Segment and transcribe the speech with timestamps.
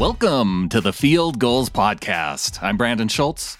[0.00, 2.62] Welcome to the Field Goals Podcast.
[2.62, 3.58] I'm Brandon Schultz.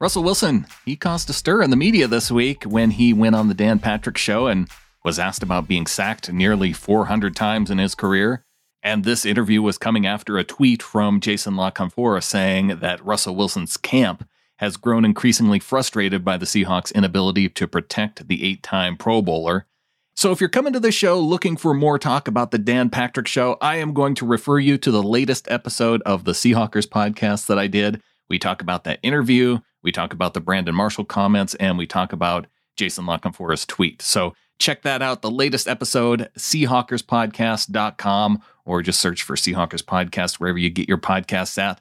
[0.00, 3.48] Russell Wilson, he caused a stir in the media this week when he went on
[3.48, 4.68] the Dan Patrick show and
[5.04, 8.44] was asked about being sacked nearly 400 times in his career.
[8.84, 13.34] And this interview was coming after a tweet from Jason La Canfora saying that Russell
[13.34, 14.28] Wilson's camp
[14.58, 19.66] has grown increasingly frustrated by the Seahawks' inability to protect the eight time Pro Bowler.
[20.20, 23.26] So, if you're coming to the show looking for more talk about the Dan Patrick
[23.26, 27.46] Show, I am going to refer you to the latest episode of the Seahawkers podcast
[27.46, 28.02] that I did.
[28.28, 32.12] We talk about that interview, we talk about the Brandon Marshall comments, and we talk
[32.12, 34.02] about Jason La Canfora's tweet.
[34.02, 35.22] So, check that out.
[35.22, 41.56] The latest episode, SeahawkersPodcast.com, or just search for Seahawkers Podcast wherever you get your podcasts
[41.56, 41.80] at.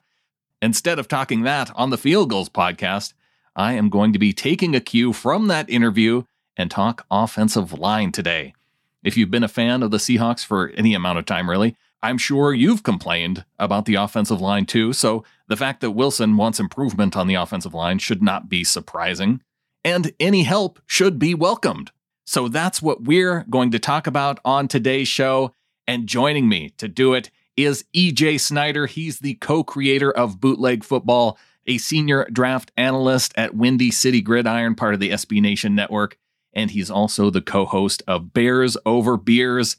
[0.62, 3.12] Instead of talking that on the Field Goals podcast,
[3.58, 6.24] I am going to be taking a cue from that interview
[6.60, 8.54] and talk offensive line today.
[9.02, 12.18] If you've been a fan of the Seahawks for any amount of time, really, I'm
[12.18, 14.92] sure you've complained about the offensive line too.
[14.92, 19.42] So the fact that Wilson wants improvement on the offensive line should not be surprising.
[19.86, 21.92] And any help should be welcomed.
[22.26, 25.54] So that's what we're going to talk about on today's show.
[25.88, 28.86] And joining me to do it is EJ Snyder.
[28.86, 34.76] He's the co creator of Bootleg Football, a senior draft analyst at Windy City Gridiron,
[34.76, 36.18] part of the SB Nation network
[36.54, 39.78] and he's also the co host of Bears Over Beers.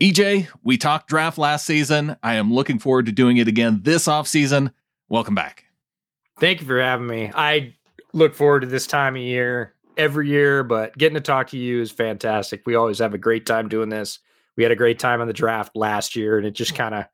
[0.00, 2.16] EJ, we talked draft last season.
[2.22, 4.72] I am looking forward to doing it again this offseason.
[5.08, 5.64] Welcome back.
[6.38, 7.32] Thank you for having me.
[7.34, 7.74] I
[8.12, 11.82] look forward to this time of year every year, but getting to talk to you
[11.82, 12.62] is fantastic.
[12.64, 14.20] We always have a great time doing this.
[14.56, 17.06] We had a great time on the draft last year, and it just kind of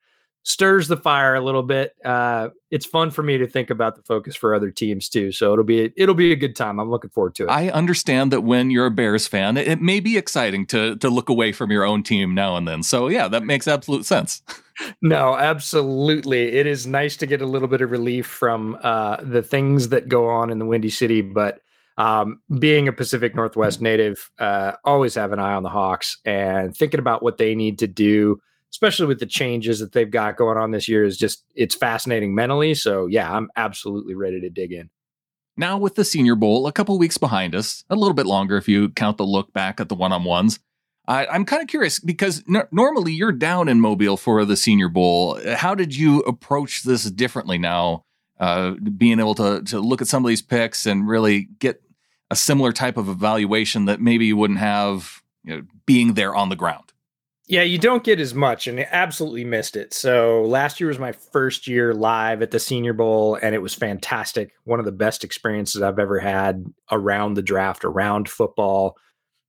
[0.44, 1.94] stirs the fire a little bit.
[2.04, 5.32] Uh, it's fun for me to think about the focus for other teams too.
[5.32, 6.78] So it'll be it'll be a good time.
[6.78, 7.50] I'm looking forward to it.
[7.50, 11.28] I understand that when you're a Bears fan, it may be exciting to to look
[11.28, 12.82] away from your own team now and then.
[12.82, 14.42] So yeah, that makes absolute sense.
[15.02, 16.52] no, absolutely.
[16.52, 20.08] It is nice to get a little bit of relief from uh, the things that
[20.08, 21.60] go on in the Windy City, but
[21.96, 26.76] um, being a Pacific Northwest native, uh, always have an eye on the Hawks and
[26.76, 28.40] thinking about what they need to do
[28.74, 32.34] especially with the changes that they've got going on this year, is just it's fascinating
[32.34, 32.74] mentally.
[32.74, 34.90] So yeah, I'm absolutely ready to dig in.
[35.56, 38.68] Now with the Senior Bowl a couple weeks behind us, a little bit longer if
[38.68, 40.58] you count the look back at the one-on-ones.
[41.06, 44.88] I, I'm kind of curious because n- normally you're down in Mobile for the Senior
[44.88, 45.38] Bowl.
[45.54, 48.04] How did you approach this differently now?
[48.40, 51.80] Uh, being able to to look at some of these picks and really get
[52.28, 56.48] a similar type of evaluation that maybe you wouldn't have you know, being there on
[56.48, 56.92] the ground.
[57.46, 59.92] Yeah, you don't get as much, and absolutely missed it.
[59.92, 63.74] So last year was my first year live at the Senior Bowl, and it was
[63.74, 64.54] fantastic.
[64.64, 68.96] One of the best experiences I've ever had around the draft, around football.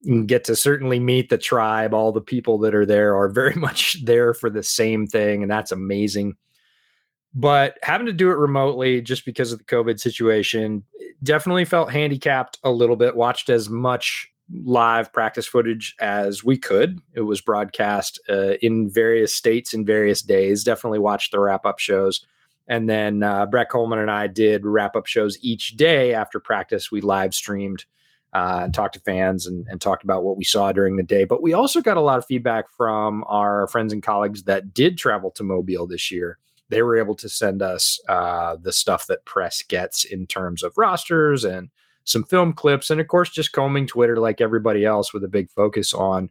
[0.01, 1.93] You get to certainly meet the tribe.
[1.93, 5.49] All the people that are there are very much there for the same thing, and
[5.49, 6.35] that's amazing.
[7.33, 10.83] But having to do it remotely just because of the COVID situation
[11.23, 13.15] definitely felt handicapped a little bit.
[13.15, 16.99] Watched as much live practice footage as we could.
[17.13, 20.63] It was broadcast uh, in various states in various days.
[20.63, 22.25] Definitely watched the wrap up shows.
[22.67, 26.91] And then uh, Brett Coleman and I did wrap up shows each day after practice.
[26.91, 27.85] We live streamed
[28.33, 31.23] uh, and talked to fans and, and talked about what we saw during the day.
[31.23, 34.97] But we also got a lot of feedback from our friends and colleagues that did
[34.97, 36.37] travel to Mobile this year.
[36.69, 40.77] They were able to send us uh, the stuff that press gets in terms of
[40.77, 41.69] rosters and
[42.05, 45.49] some film clips, and of course, just combing Twitter like everybody else with a big
[45.51, 46.29] focus on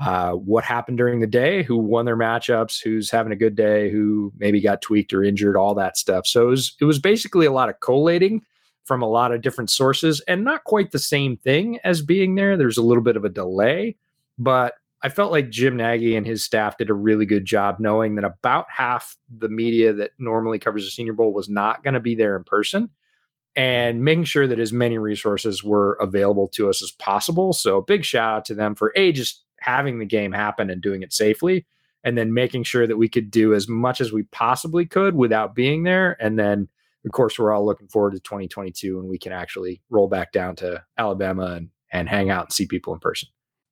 [0.00, 3.90] uh, what happened during the day, who won their matchups, who's having a good day,
[3.90, 6.26] who maybe got tweaked or injured, all that stuff.
[6.26, 8.42] So it was, it was basically a lot of collating
[8.84, 12.56] from a lot of different sources and not quite the same thing as being there.
[12.56, 13.96] There's a little bit of a delay,
[14.36, 18.16] but I felt like Jim Nagy and his staff did a really good job knowing
[18.16, 22.00] that about half the media that normally covers the Senior Bowl was not going to
[22.00, 22.90] be there in person
[23.56, 27.52] and making sure that as many resources were available to us as possible.
[27.52, 31.02] So, big shout out to them for A, just having the game happen and doing
[31.02, 31.66] it safely,
[32.02, 35.54] and then making sure that we could do as much as we possibly could without
[35.54, 36.16] being there.
[36.20, 36.68] And then,
[37.04, 40.56] of course, we're all looking forward to 2022 and we can actually roll back down
[40.56, 43.28] to Alabama and, and hang out and see people in person.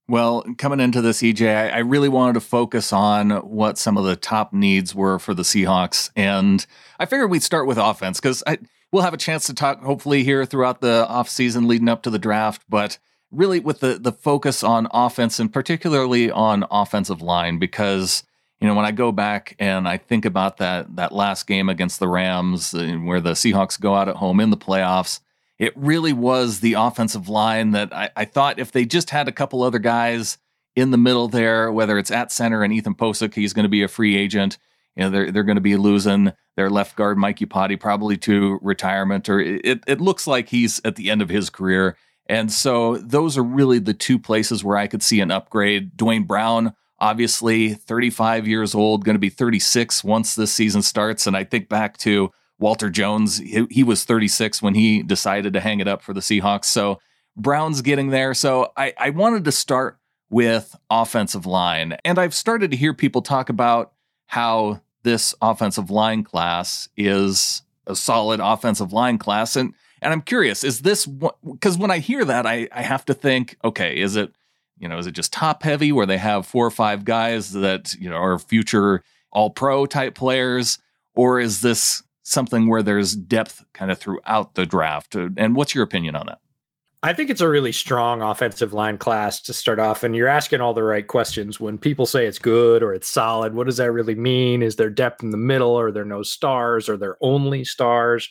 [0.09, 4.05] Well, coming into this, EJ, I, I really wanted to focus on what some of
[4.05, 6.11] the top needs were for the Seahawks.
[6.17, 6.67] And
[6.99, 8.59] I figured we'd start with offense because I
[8.93, 12.19] we'll have a chance to talk hopefully here throughout the offseason leading up to the
[12.19, 12.99] draft, but
[13.33, 18.23] really with the the focus on offense and particularly on offensive line because
[18.61, 21.99] you know when I go back and I think about that that last game against
[21.99, 25.21] the Rams uh, where the Seahawks go out at home in the playoffs,
[25.59, 29.33] it really was the offensive line that I, I thought if they just had a
[29.33, 30.39] couple other guys
[30.77, 33.83] in the middle there, whether it's at center and Ethan Pocic, he's going to be
[33.83, 34.59] a free agent.
[34.97, 38.59] You know, they're they're going to be losing their left guard, Mike Iupati probably to
[38.63, 41.97] retirement, or it, it looks like he's at the end of his career.
[42.27, 45.97] And so those are really the two places where I could see an upgrade.
[45.97, 51.27] Duane Brown, obviously 35 years old, going to be 36 once this season starts.
[51.27, 55.61] And I think back to Walter Jones, he, he, was 36 when he decided to
[55.61, 56.67] hang it up for the Seahawks.
[56.67, 57.01] So
[57.37, 58.35] Brown's getting there.
[58.35, 59.99] So I, I wanted to start
[60.31, 61.97] with offensive line.
[62.05, 63.93] And I've started to hear people talk about
[64.27, 69.57] how this offensive line class is a solid offensive line class.
[69.57, 73.15] And and I'm curious, is this because when I hear that, I, I have to
[73.15, 74.35] think, okay, is it,
[74.77, 77.95] you know, is it just top heavy where they have four or five guys that,
[77.95, 80.79] you know, are future all pro type players?
[81.15, 85.15] Or is this something where there's depth kind of throughout the draft?
[85.15, 86.41] And what's your opinion on that?
[87.05, 90.61] I think it's a really strong offensive line class to start off, and you're asking
[90.61, 91.59] all the right questions.
[91.59, 94.63] When people say it's good or it's solid, what does that really mean?
[94.63, 95.77] Is there depth in the middle?
[95.77, 96.89] Are there no stars?
[96.89, 98.31] Are there only stars?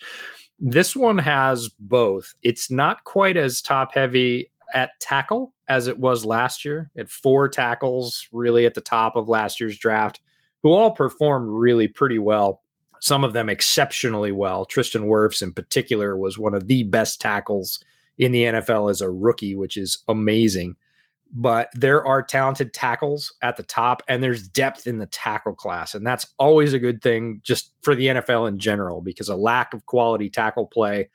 [0.58, 2.34] This one has both.
[2.44, 6.92] It's not quite as top heavy at tackle as it was last year.
[6.98, 10.22] At four tackles, really at the top of last year's draft,
[10.64, 12.62] who all performed really pretty well.
[13.02, 14.64] Some of them exceptionally well.
[14.64, 17.84] Tristan Wirfs, in particular, was one of the best tackles
[18.18, 20.76] in the NFL as a rookie, which is amazing.
[21.34, 25.96] But there are talented tackles at the top, and there's depth in the tackle class.
[25.96, 29.74] And that's always a good thing just for the NFL in general, because a lack
[29.74, 31.08] of quality tackle play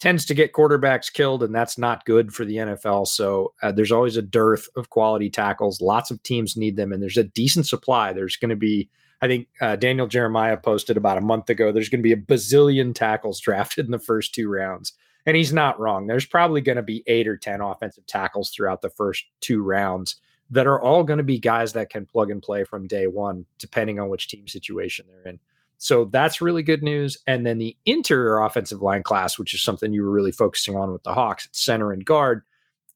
[0.00, 3.06] tends to get quarterbacks killed, and that's not good for the NFL.
[3.08, 5.80] So uh, there's always a dearth of quality tackles.
[5.80, 8.12] Lots of teams need them, and there's a decent supply.
[8.12, 8.88] There's going to be,
[9.20, 12.16] I think uh, Daniel Jeremiah posted about a month ago, there's going to be a
[12.16, 14.92] bazillion tackles drafted in the first two rounds.
[15.26, 16.06] And he's not wrong.
[16.06, 20.16] There's probably going to be eight or 10 offensive tackles throughout the first two rounds
[20.50, 23.44] that are all going to be guys that can plug and play from day one,
[23.58, 25.38] depending on which team situation they're in.
[25.78, 27.18] So that's really good news.
[27.26, 30.92] And then the interior offensive line class, which is something you were really focusing on
[30.92, 32.42] with the Hawks, center and guard,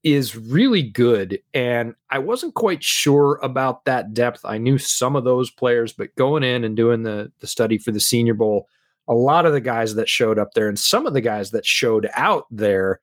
[0.02, 1.38] is really good.
[1.54, 4.40] And I wasn't quite sure about that depth.
[4.44, 7.92] I knew some of those players, but going in and doing the, the study for
[7.92, 8.68] the Senior Bowl,
[9.08, 11.66] a lot of the guys that showed up there and some of the guys that
[11.66, 13.00] showed out there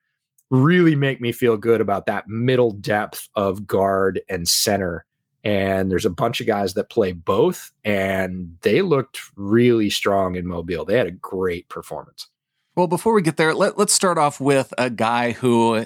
[0.49, 5.05] really make me feel good about that middle depth of guard and center.
[5.43, 10.45] And there's a bunch of guys that play both, and they looked really strong in
[10.45, 10.83] Mobile.
[10.83, 12.27] They had a great performance.
[12.75, 15.85] Well, before we get there, let, us start off with a guy who uh,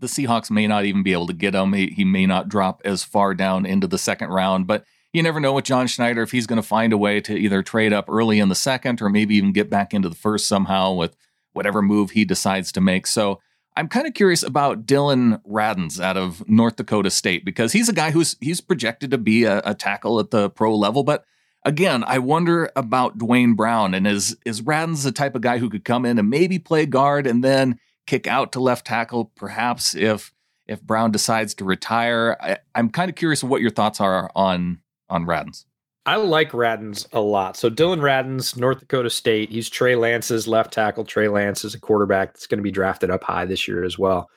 [0.00, 1.72] the Seahawks may not even be able to get him.
[1.72, 4.84] He, he may not drop as far down into the second round, but
[5.14, 7.62] you never know with John Schneider if he's going to find a way to either
[7.62, 10.92] trade up early in the second or maybe even get back into the first somehow
[10.92, 11.16] with
[11.52, 13.06] whatever move he decides to make.
[13.06, 13.40] So
[13.76, 17.92] I'm kind of curious about Dillon Radunz out of North Dakota State because he's a
[17.92, 21.24] guy who's he's projected to be a, a tackle at the pro level, but
[21.64, 25.70] again, I wonder about Duane Brown and is is Radunz the type of guy who
[25.70, 29.94] could come in and maybe play guard and then kick out to left tackle, perhaps
[29.94, 30.32] if
[30.66, 32.36] if Brown decides to retire.
[32.40, 34.80] I, am kind of curious what your thoughts are on
[35.14, 35.64] on Radunz.
[36.06, 37.56] I like Radunz a lot.
[37.56, 39.50] So Dillon Radunz, North Dakota State.
[39.50, 41.04] He's Trey Lance's left tackle.
[41.04, 43.98] Trey Lance is a quarterback that's going to be drafted up high this year as
[43.98, 44.28] well.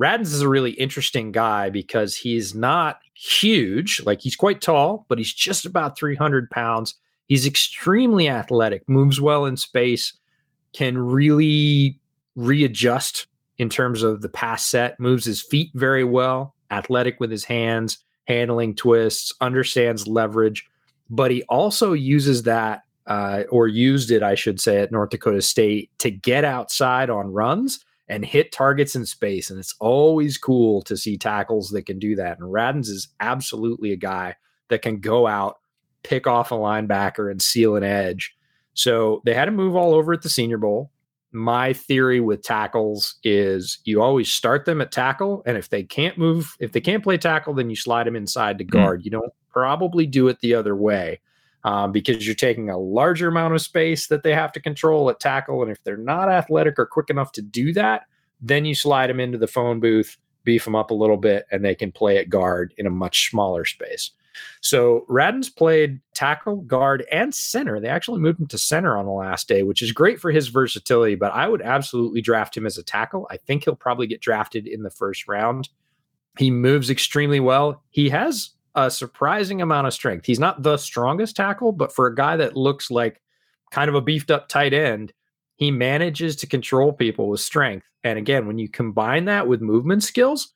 [0.00, 4.00] Radunz is a really interesting guy because he's not huge.
[4.04, 6.94] Like he's quite tall, but he's just about 300 pounds.
[7.26, 10.16] He's extremely athletic, moves well in space,
[10.72, 11.98] can really
[12.36, 13.26] readjust
[13.58, 17.98] in terms of the pass set, moves his feet very well, athletic with his hands
[18.30, 20.68] handling twists, understands leverage,
[21.10, 25.42] but he also uses that uh, or used it, I should say, at North Dakota
[25.42, 29.50] State to get outside on runs and hit targets in space.
[29.50, 32.38] And it's always cool to see tackles that can do that.
[32.38, 34.36] And Radunz is absolutely a guy
[34.68, 35.58] that can go out,
[36.04, 38.36] pick off a linebacker, and seal an edge.
[38.74, 40.92] So they had to move all over at the Senior Bowl
[41.32, 46.18] my theory with tackles is you always start them at tackle and if they can't
[46.18, 48.70] move if they can't play tackle then you slide them inside to hmm.
[48.70, 49.04] guard mm.
[49.04, 51.20] you don't probably do it the other way
[51.62, 55.20] um, because you're taking a larger amount of space that they have to control at
[55.20, 58.02] tackle and if they're not athletic or quick enough to do that
[58.40, 61.64] then you slide them into the phone booth beef them up a little bit and
[61.64, 64.10] they can play at guard in a much smaller space
[64.60, 67.80] so Radunz played tackle, guard, and center.
[67.80, 70.48] They actually moved him to center on the last day, which is great for his
[70.48, 71.14] versatility.
[71.14, 73.26] But I would absolutely draft him as a tackle.
[73.30, 75.68] I think he'll probably get drafted in the first round.
[76.38, 77.82] He moves extremely well.
[77.90, 80.26] He has a surprising amount of strength.
[80.26, 83.20] He's not the strongest tackle, but for a guy that looks like
[83.70, 85.12] kind of a beefed up tight end,
[85.56, 87.86] he manages to control people with strength.
[88.04, 90.52] And again, when you combine that with movement skills,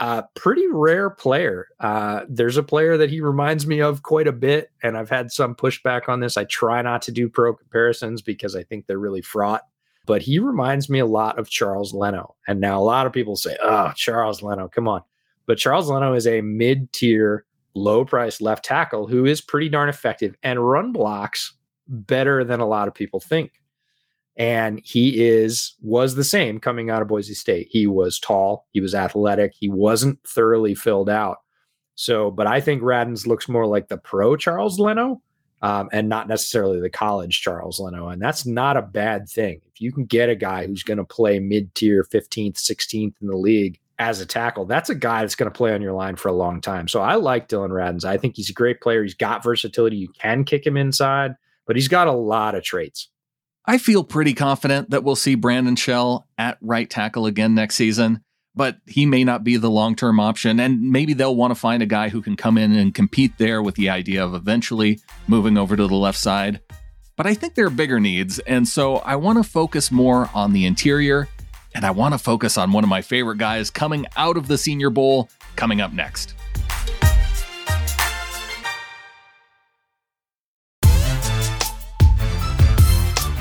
[0.00, 1.68] uh, pretty rare player.
[1.80, 5.32] Uh, there's a player that he reminds me of quite a bit, and I've had
[5.32, 6.36] some pushback on this.
[6.36, 9.62] I try not to do pro comparisons because I think they're really fraught,
[10.06, 12.36] but he reminds me a lot of Charles Leno.
[12.46, 15.02] And now a lot of people say, oh, Charles Leno, come on.
[15.46, 19.88] But Charles Leno is a mid tier, low price left tackle who is pretty darn
[19.88, 21.54] effective and run blocks
[21.88, 23.52] better than a lot of people think
[24.38, 27.68] and he is was the same coming out of Boise State.
[27.70, 31.38] He was tall, he was athletic, he wasn't thoroughly filled out.
[31.96, 35.20] So, but I think Radunz looks more like the pro Charles Leno,
[35.62, 39.60] um, and not necessarily the college Charles Leno, and that's not a bad thing.
[39.66, 43.26] If you can get a guy who's going to play mid tier, fifteenth, sixteenth in
[43.26, 46.14] the league as a tackle, that's a guy that's going to play on your line
[46.14, 46.86] for a long time.
[46.86, 48.04] So I like Dillon Radunz.
[48.04, 49.02] I think he's a great player.
[49.02, 49.96] He's got versatility.
[49.96, 51.34] You can kick him inside,
[51.66, 53.08] but he's got a lot of traits.
[53.66, 58.22] I feel pretty confident that we'll see Brandon Shell at right tackle again next season,
[58.54, 60.58] but he may not be the long term option.
[60.58, 63.62] And maybe they'll want to find a guy who can come in and compete there
[63.62, 66.60] with the idea of eventually moving over to the left side.
[67.16, 68.38] But I think there are bigger needs.
[68.38, 71.28] And so I want to focus more on the interior.
[71.74, 74.56] And I want to focus on one of my favorite guys coming out of the
[74.56, 76.34] Senior Bowl coming up next.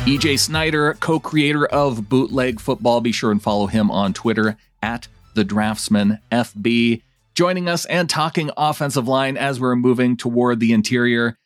[0.07, 3.01] EJ Snyder, co creator of Bootleg Football.
[3.01, 7.01] Be sure and follow him on Twitter at the Draftsman FB.
[7.35, 11.37] Joining us and talking offensive line as we're moving toward the interior.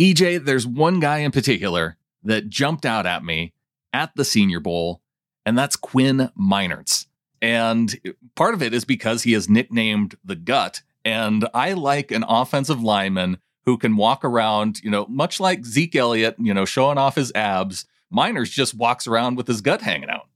[0.00, 3.52] EJ, there's one guy in particular that jumped out at me
[3.92, 5.00] at the Senior Bowl,
[5.44, 7.06] and that's Quinn Meinerz.
[7.40, 7.96] And
[8.34, 10.82] part of it is because he is nicknamed the Gut.
[11.04, 15.96] And I like an offensive lineman who can walk around, you know, much like Zeke
[15.96, 17.84] Elliott, you know, showing off his abs.
[18.14, 20.28] Meinerz just walks around with his gut hanging out.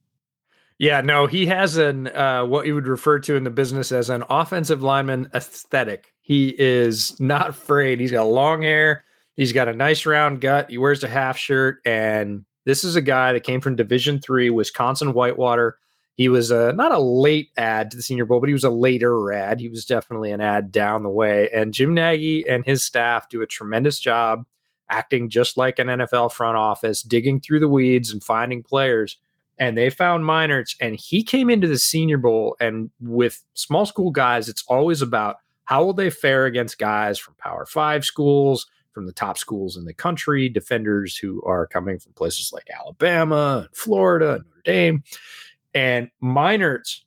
[0.79, 4.11] Yeah, no, he has an uh, what you would refer to in the business as
[4.11, 6.13] an offensive lineman aesthetic.
[6.23, 8.01] He is not afraid.
[8.01, 9.05] He's got long hair.
[9.37, 10.71] He's got a nice round gut.
[10.71, 14.51] He wears a half shirt, and this is a guy that came from Division Three,
[14.51, 15.77] Wisconsin Whitewater.
[16.17, 18.71] He was a, not a late ad to the Senior Bowl, but he was a
[18.71, 19.59] later ad.
[19.59, 21.49] He was definitely an ad down the way.
[21.55, 24.45] And Jim Nagy and his staff do a tremendous job
[24.91, 29.17] acting just like an NFL front office, digging through the weeds and finding players.
[29.59, 32.57] And they found Meinerz, and he came into the Senior Bowl.
[32.61, 37.35] And with small school guys, it's always about how will they fare against guys from
[37.39, 42.13] Power Five schools, from the top schools in the country, defenders who are coming from
[42.15, 45.05] places like Alabama and Florida Notre Dame.
[45.75, 47.01] And Meinerz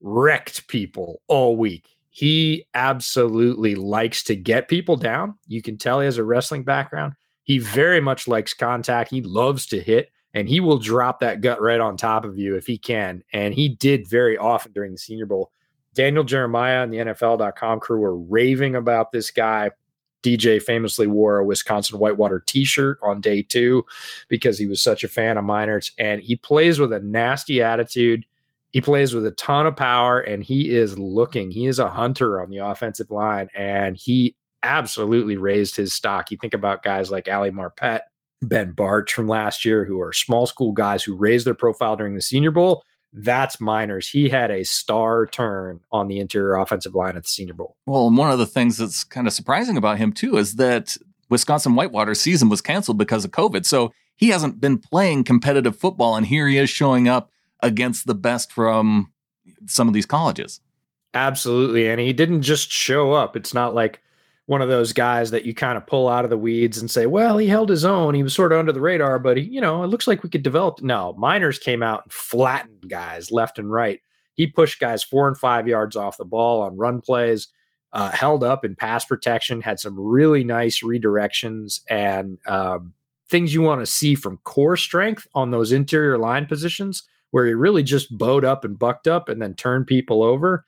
[0.00, 1.96] wrecked people all week.
[2.10, 5.34] He absolutely likes to get people down.
[5.46, 7.12] You can tell he has a wrestling background.
[7.42, 9.10] He very much likes contact.
[9.10, 12.56] He loves to hit, and he will drop that gut right on top of you
[12.56, 13.22] if he can.
[13.32, 15.52] And he did very often during the Senior Bowl.
[15.94, 19.70] Daniel Jeremiah and the NFL.com crew were raving about this guy.
[20.26, 23.84] DJ famously wore a Wisconsin Whitewater t shirt on day two
[24.28, 25.92] because he was such a fan of Meinerz.
[25.98, 28.26] And he plays with a nasty attitude.
[28.72, 31.52] He plays with a ton of power and he is looking.
[31.52, 36.32] He is a hunter on the offensive line and he absolutely raised his stock.
[36.32, 38.00] You think about guys like Ali Marpet,
[38.42, 42.16] Ben Bartch from last year, who are small school guys who raised their profile during
[42.16, 42.82] the Senior Bowl
[43.16, 44.10] that's Meinerz.
[44.10, 47.76] He had a star turn on the interior offensive line at the Senior Bowl.
[47.86, 50.96] Well, and one of the things that's kind of surprising about him too is that
[51.30, 53.64] Wisconsin Whitewater season was canceled because of COVID.
[53.64, 57.30] So he hasn't been playing competitive football, and here he is showing up
[57.60, 59.12] against the best from
[59.66, 60.60] some of these colleges.
[61.14, 61.88] Absolutely.
[61.88, 63.36] And he didn't just show up.
[63.36, 64.00] It's not like
[64.46, 67.06] one of those guys that you kind of pull out of the weeds and say,
[67.06, 68.14] well, he held his own.
[68.14, 70.30] He was sort of under the radar, but he, you know, it looks like we
[70.30, 70.80] could develop.
[70.82, 74.00] No, Meinerz came out and flattened guys left and right.
[74.34, 77.48] He pushed guys four and five yards off the ball on run plays,
[77.92, 82.92] uh, held up in pass protection, had some really nice redirections and um,
[83.28, 87.54] things you want to see from core strength on those interior line positions where he
[87.54, 90.64] really just bowed up and bucked up and then turned people over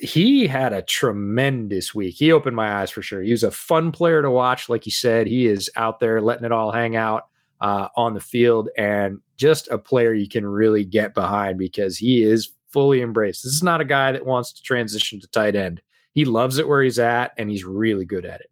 [0.00, 2.14] he had a tremendous week.
[2.16, 3.22] He opened my eyes for sure.
[3.22, 4.68] He was a fun player to watch.
[4.68, 7.28] Like you said, he is out there letting it all hang out
[7.60, 12.22] uh, on the field and just a player you can really get behind because he
[12.22, 13.44] is fully embraced.
[13.44, 15.82] This is not a guy that wants to transition to tight end.
[16.12, 18.50] He loves it where he's at and he's really good at it.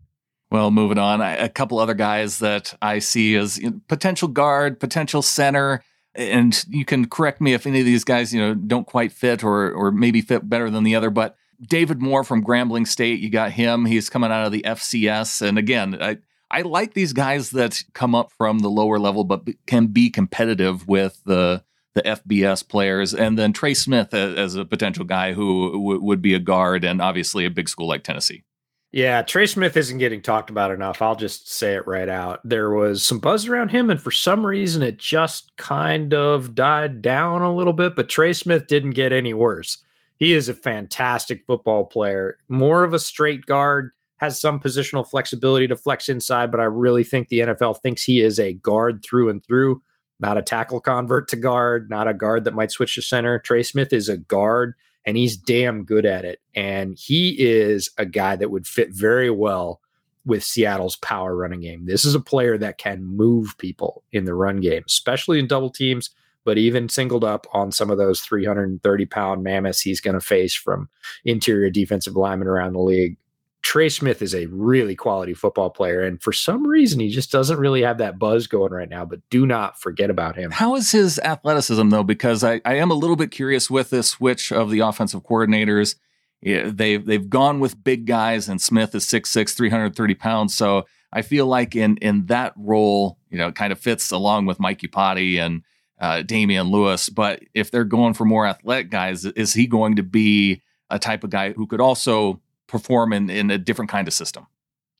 [0.50, 5.82] Well, moving on, a couple other guys that I see as potential guard, potential center
[6.18, 9.44] and you can correct me if any of these guys, you know, don't quite fit
[9.44, 11.10] or or maybe fit better than the other.
[11.10, 13.84] But David Moore from Grambling State, you got him.
[13.84, 16.18] He's coming out of the FCS, and again, I
[16.50, 20.86] I like these guys that come up from the lower level, but can be competitive
[20.88, 25.72] with the the FBS players, and then Trey Smith as, as a potential guy who
[25.72, 28.44] w- would be a guard, and obviously a big school like Tennessee.
[28.92, 31.02] Yeah, Trey Smith isn't getting talked about enough.
[31.02, 32.40] I'll just say it right out.
[32.42, 37.02] There was some buzz around him, and for some reason, it just kind of died
[37.02, 37.96] down a little bit.
[37.96, 39.78] But Trey Smith didn't get any worse.
[40.18, 45.68] He is a fantastic football player, more of a straight guard, has some positional flexibility
[45.68, 49.28] to flex inside, but I really think the NFL thinks he is a guard through
[49.28, 49.80] and through,
[50.18, 53.38] not a tackle convert to guard, not a guard that might switch to center.
[53.38, 56.40] Trey Smith is a guard and he's damn good at it.
[56.54, 59.80] And he is a guy that would fit very well
[60.26, 61.86] with Seattle's power running game.
[61.86, 65.70] This is a player that can move people in the run game, especially in double
[65.70, 66.10] teams,
[66.48, 70.54] but even singled up on some of those 330 pound mammoths he's going to face
[70.54, 70.88] from
[71.26, 73.18] interior defensive linemen around the league.
[73.60, 76.02] Trey Smith is a really quality football player.
[76.02, 79.20] And for some reason, he just doesn't really have that buzz going right now, but
[79.28, 80.50] do not forget about him.
[80.50, 82.02] How is his athleticism, though?
[82.02, 85.96] Because I, I am a little bit curious with this switch of the offensive coordinators.
[86.40, 90.56] Yeah, they've, they've gone with big guys, and Smith is 6'6, 330 pounds.
[90.56, 94.46] So I feel like in, in that role, you know, it kind of fits along
[94.46, 95.62] with Mike Iupati and
[96.00, 97.08] uh, Damien Lewis.
[97.08, 101.24] But if they're going for more athletic guys, is he going to be a type
[101.24, 104.46] of guy who could also perform in, in a different kind of system.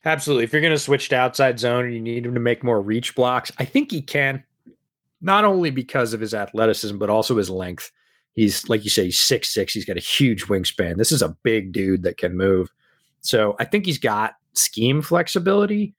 [0.05, 0.45] Absolutely.
[0.45, 2.81] If you're going to switch to outside zone and you need him to make more
[2.81, 4.43] reach blocks, I think he can,
[5.21, 7.90] not only because of his athleticism, but also his length.
[8.35, 9.75] He's, like you say, he's six six.
[9.75, 10.97] He's got a huge wingspan.
[10.97, 12.71] This is a big dude that can move.
[13.21, 15.95] So I think he's got scheme flexibility.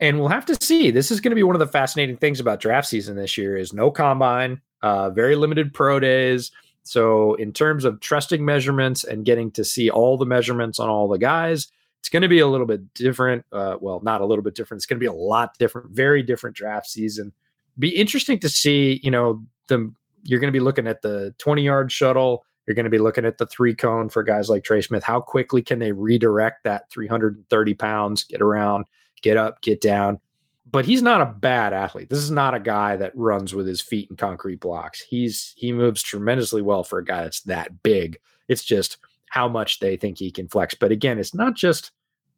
[0.00, 0.90] And we'll have to see.
[0.90, 3.56] This is going to be one of the fascinating things about draft season this year
[3.56, 6.50] is no combine, uh, very limited pro days.
[6.82, 11.08] So, in terms of trusting measurements and getting to see all the measurements on all
[11.08, 13.44] the guys, it's going to be a little bit different.
[13.50, 14.78] Uh, well, not a little bit different.
[14.78, 17.32] It's going to be a lot different, very different draft season.
[17.78, 21.62] Be interesting to see, you know, the you're going to be looking at the 20
[21.62, 22.44] yard shuttle.
[22.66, 25.04] You're going to be looking at the three cone for guys like Trey Smith.
[25.04, 28.86] How quickly can they redirect that 330 pounds, get around,
[29.22, 30.20] get up, get down?
[30.70, 32.10] but he's not a bad athlete.
[32.10, 35.00] This is not a guy that runs with his feet in concrete blocks.
[35.00, 38.18] He's he moves tremendously well for a guy that's that big.
[38.48, 40.74] It's just how much they think he can flex.
[40.74, 41.92] But again, it's not just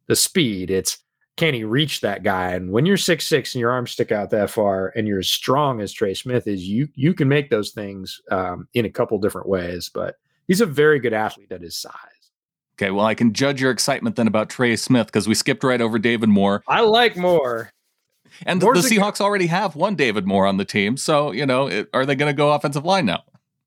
[0.06, 0.98] the speed, it's
[1.36, 2.52] can he reach that guy?
[2.52, 5.28] And when you're six six and your arms stick out that far and you're as
[5.28, 9.18] strong as Trey Smith is, you you can make those things um, in a couple
[9.18, 9.90] different ways.
[9.92, 11.92] But he's a very good athlete at his size.
[12.78, 15.80] Okay, well, I can judge your excitement then about Trey Smith because we skipped right
[15.80, 16.62] over David Moore.
[16.68, 17.72] I like Moore.
[18.46, 21.66] And Moore's the Seahawks already have one David Moore on the team, so you know,
[21.66, 23.24] it, are they going to go offensive line now?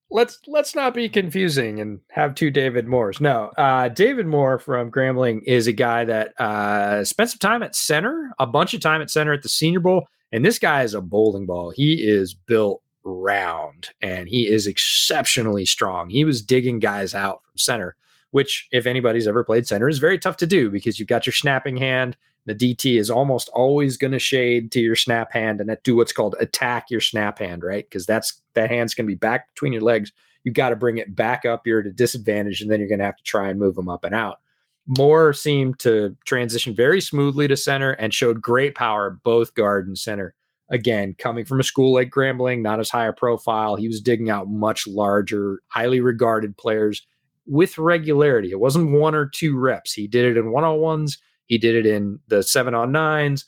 [0.10, 3.19] Let's let's not be confusing and have two David Moores.
[3.19, 7.76] No, uh, David Moore from Grambling is a guy that uh, spent some time at
[7.76, 10.93] center, a bunch of time at center at the Senior Bowl, and this guy is
[10.93, 11.71] a bowling ball.
[11.71, 16.10] He is built round and he is exceptionally strong.
[16.10, 17.95] He was digging guys out from center,
[18.31, 21.33] which, if anybody's ever played center, is very tough to do because you've got your
[21.33, 25.77] snapping hand the DT is almost always going to shade to your snap hand and
[25.83, 27.85] do what's called attack your snap hand, right?
[27.85, 30.11] Because that's that hand's going to be back between your legs.
[30.43, 31.67] You've got to bring it back up.
[31.67, 33.89] You're at a disadvantage, and then you're going to have to try and move them
[33.89, 34.39] up and out.
[34.87, 39.97] Moore seemed to transition very smoothly to center and showed great power both guard and
[39.97, 40.33] center.
[40.69, 44.31] Again, coming from a school like Grambling, not as high a profile, he was digging
[44.31, 47.05] out much larger, highly regarded players
[47.51, 48.49] with regularity.
[48.49, 49.93] It wasn't one or two reps.
[49.93, 51.19] He did it in one on ones
[51.51, 53.43] he did it in the seven on nines.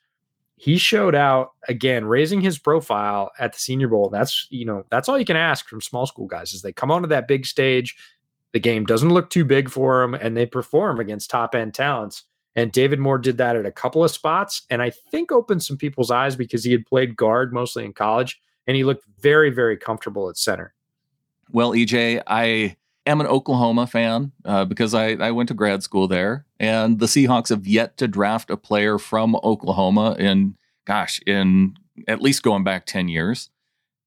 [0.58, 4.10] He showed out again, raising his profile at the Senior Bowl.
[4.10, 6.92] That's you know that's all you can ask from small school guys is they come
[6.92, 7.96] onto that big stage.
[8.52, 12.26] The game doesn't look too big for them, and they perform against top end talents.
[12.58, 15.78] And David Moore did that at a couple of spots, and I think opened some
[15.78, 18.38] people's eyes because he had played guard mostly in college,
[18.68, 20.74] and he looked very, very comfortable at center.
[21.52, 26.08] Well, EJ, I am an Oklahoma fan uh, because I, I went to grad school
[26.08, 31.76] there, and the Seahawks have yet to draft a player from Oklahoma in, gosh, in
[32.08, 33.50] at least going back 10 years.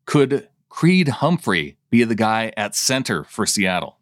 [0.06, 3.98] Could Creed Humphrey be the guy at center for Seattle?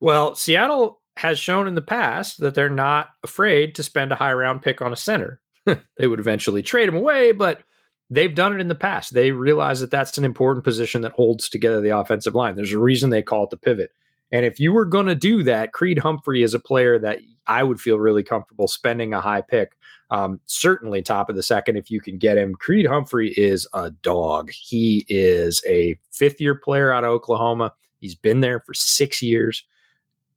[0.00, 4.32] Well, Seattle has shown in the past that they're not afraid to spend a high
[4.32, 5.40] round pick on a center.
[5.96, 7.62] they would eventually trade him away, but
[8.10, 9.14] they've done it in the past.
[9.14, 12.54] They realize that that's an important position that holds together the offensive line.
[12.54, 13.90] There's a reason they call it the pivot.
[14.32, 17.62] And if you were going to do that, Creed Humphrey is a player that I
[17.62, 19.76] would feel really comfortable spending a high pick.
[20.10, 22.54] Um, certainly top of the second if you can get him.
[22.54, 24.50] Creed Humphrey is a dog.
[24.50, 27.72] He is a fifth year player out of Oklahoma.
[28.00, 29.64] He's been there for six years.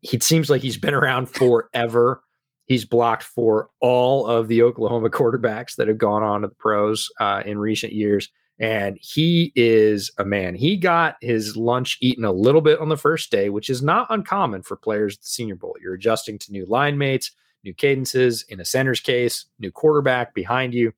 [0.02, 2.23] He seems like he's been around forever.
[2.65, 7.10] He's blocked for all of the Oklahoma quarterbacks that have gone on to the pros
[7.19, 8.30] uh, in recent years.
[8.60, 10.54] And he is a man.
[10.54, 14.08] He got his lunch eaten a little bit on the first day, which is not
[14.10, 15.78] uncommon for players at the Senior Bowl.
[15.82, 17.32] You're adjusting to new line mates,
[17.63, 20.91] new cadences, in a center's case, new quarterback behind you.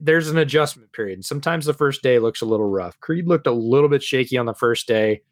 [0.00, 1.16] There's an adjustment period.
[1.16, 2.98] And sometimes the first day looks a little rough.
[3.00, 5.22] Creed looked a little bit shaky on the first day,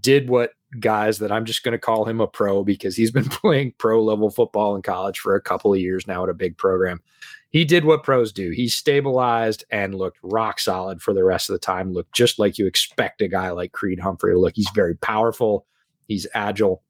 [0.00, 3.24] did what guys that I'm just going to call him a pro because he's been
[3.28, 6.56] playing pro level football in college for a couple of years now at a big
[6.56, 7.00] program.
[7.50, 8.50] He did what pros do.
[8.50, 11.92] He stabilized and looked rock solid for the rest of the time.
[11.92, 14.54] Looked just like you expect a guy like Creed Humphrey to look.
[14.54, 15.66] He's very powerful.
[16.06, 16.82] He's agile.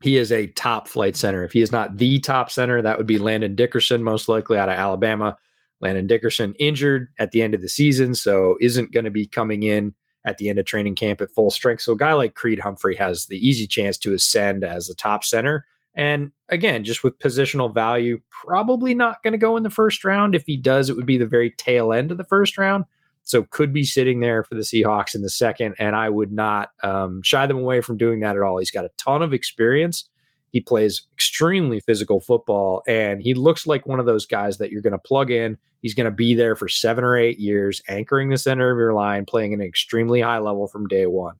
[0.00, 1.42] He is a top flight center.
[1.42, 4.68] If he is not the top center, that would be Landon Dickerson, most likely out
[4.68, 5.36] of Alabama.
[5.80, 9.64] Landon Dickerson injured at the end of the season, so isn't going to be coming
[9.64, 11.82] in at the end of training camp at full strength.
[11.82, 15.24] So a guy like Creed Humphrey has the easy chance to ascend as a top
[15.24, 15.66] center.
[15.98, 20.36] And again, just with positional value, probably not going to go in the first round.
[20.36, 22.84] If he does, it would be the very tail end of the first round.
[23.24, 25.74] So could be sitting there for the Seahawks in the second.
[25.78, 28.58] And I would not um, shy them away from doing that at all.
[28.58, 30.08] He's got a ton of experience.
[30.52, 34.80] He plays extremely physical football, and he looks like one of those guys that you're
[34.80, 35.58] going to plug in.
[35.82, 38.94] He's going to be there for seven or eight years, anchoring the center of your
[38.94, 41.36] line, playing an extremely high level from day one.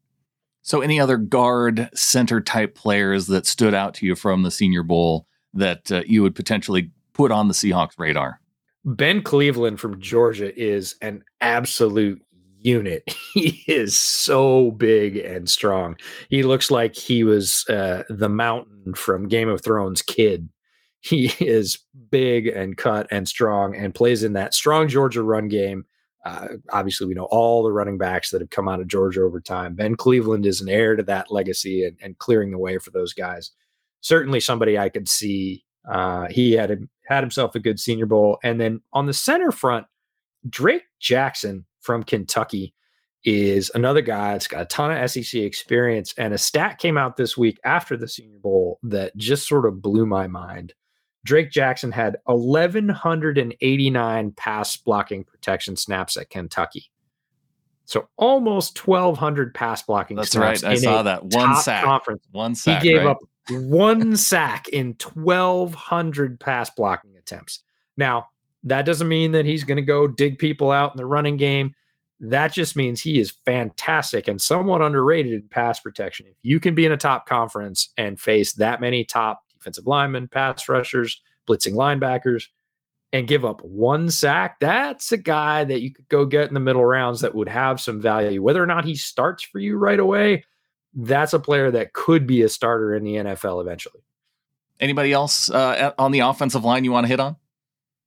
[0.62, 4.82] So, any other guard center type players that stood out to you from the Senior
[4.82, 8.40] Bowl that uh, you would potentially put on the Seahawks radar?
[8.84, 12.22] Ben Cleveland from Georgia is an absolute
[12.58, 13.02] unit.
[13.34, 15.96] He is so big and strong.
[16.28, 20.48] He looks like he was uh, the mountain from Game of Thrones kid.
[21.00, 21.78] He is
[22.10, 25.84] big and cut and strong and plays in that strong Georgia run game.
[26.24, 29.40] Uh, obviously, we know all the running backs that have come out of Georgia over
[29.40, 29.74] time.
[29.74, 33.12] Ben Cleveland is an heir to that legacy and, and clearing the way for those
[33.12, 33.52] guys.
[34.00, 35.64] Certainly, somebody I could see.
[35.88, 39.87] Uh, he had had himself a good Senior Bowl, and then on the center front,
[40.48, 42.74] Drake Jackson from Kentucky
[43.24, 46.14] is another guy that's got a ton of SEC experience.
[46.16, 49.83] And a stat came out this week after the Senior Bowl that just sort of
[49.83, 50.74] blew my mind.
[51.24, 56.90] Drake Jackson had 1,189 pass blocking protection snaps at Kentucky.
[57.85, 60.16] So almost 1,200 pass blocking.
[60.16, 60.62] That's right.
[60.62, 61.85] I saw that one sack.
[61.85, 62.22] Conference.
[62.33, 62.83] One sack.
[62.83, 63.09] He gave right?
[63.09, 63.18] up
[63.50, 67.61] one sack in 1,200 pass blocking attempts.
[67.96, 68.28] Now,
[68.64, 71.74] that doesn't mean that he's going to go dig people out in the running game.
[72.20, 76.26] That just means he is fantastic and somewhat underrated in pass protection.
[76.26, 80.28] If you can be in a top conference and face that many top defensive linemen,
[80.28, 82.44] pass rushers, blitzing linebackers,
[83.12, 86.61] and give up one sack, that's a guy that you could go get in the
[86.61, 88.42] middle rounds that would have some value.
[88.42, 90.44] Whether or not he starts for you right away,
[90.94, 94.02] that's a player that could be a starter in the NFL eventually.
[94.81, 97.37] Anybody else uh, on the offensive line you want to hit on?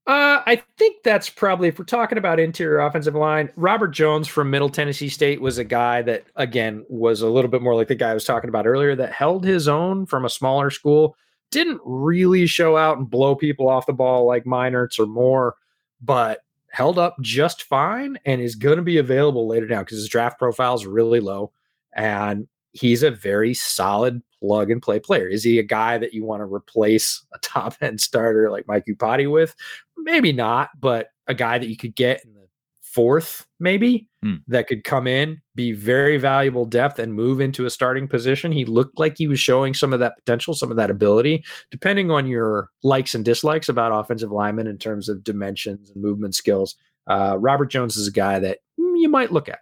[0.08, 3.52] Uh, I think that's probably if we're talking about interior offensive line.
[3.56, 7.62] Robert Jones from Middle Tennessee State was a guy that again was a little bit
[7.62, 10.30] more like the guy I was talking about earlier that held his own from a
[10.30, 11.16] smaller school.
[11.52, 15.56] Didn't really show out and blow people off the ball like Meinerz or Moore,
[16.02, 20.08] but held up just fine and is going to be available later down because his
[20.08, 21.52] draft profile is really low
[21.94, 25.28] and he's a very solid plug and play player.
[25.28, 28.86] Is he a guy that you want to replace a top end starter like Mike
[28.86, 29.56] Iupati with?
[29.98, 32.48] Maybe not, but a guy that you could get in the
[32.82, 34.36] fourth, maybe Hmm.
[34.48, 38.52] that could come in, be very valuable depth, and move into a starting position.
[38.52, 42.12] He looked like he was showing some of that potential, some of that ability, depending
[42.12, 46.76] on your likes and dislikes about offensive linemen in terms of dimensions and movement skills.
[47.08, 49.60] Uh, Robert Jones is a guy that mm, you might look at.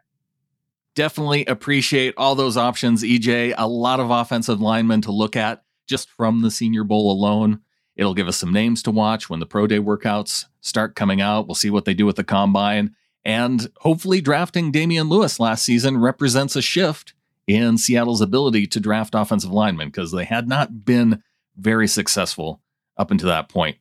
[0.96, 3.54] Definitely appreciate all those options, EJ.
[3.58, 7.62] A lot of offensive linemen to look at just from the Senior Bowl alone.
[7.96, 11.48] It'll give us some names to watch when the pro day workouts start coming out.
[11.48, 12.96] We'll see what they do with the combine.
[13.26, 17.14] And hopefully, drafting Damien Lewis last season represents a shift
[17.48, 21.24] in Seattle's ability to draft offensive linemen because they had not been
[21.58, 22.62] very successful
[22.98, 23.78] up until that point.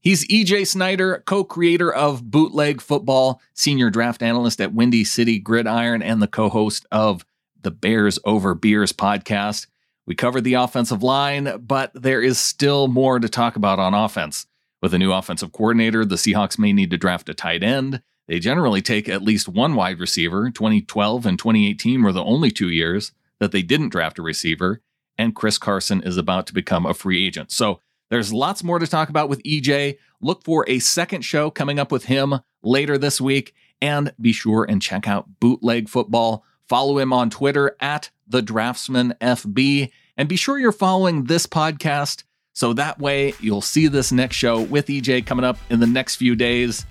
[0.00, 6.02] He's EJ Snyder, co creator of Bootleg Football, senior draft analyst at Windy City Gridiron,
[6.02, 7.24] and the co host of
[7.60, 9.66] the Bears Over Beers podcast.
[10.06, 14.46] We covered the offensive line, but there is still more to talk about on offense.
[14.80, 18.02] With a new offensive coordinator, the Seahawks may need to draft a tight end.
[18.28, 20.50] They generally take at least one wide receiver.
[20.50, 24.80] 2012 and 2018 were the only two years that they didn't draft a receiver,
[25.18, 27.52] and Chris Carson is about to become a free agent.
[27.52, 29.98] So there's lots more to talk about with EJ.
[30.20, 34.64] Look for a second show coming up with him later this week, and be sure
[34.64, 36.44] and check out Bootleg Football.
[36.68, 42.24] Follow him on Twitter at the Draftsman FB, and be sure you're following this podcast
[42.54, 46.16] so that way you'll see this next show with EJ coming up in the next
[46.16, 46.86] few days.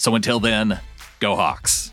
[0.00, 0.80] So until then,
[1.18, 1.92] go Hawks.